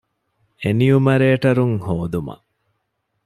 [0.63, 2.45] އެނިއުމަރޭޓަރުން ހޯދުމަށް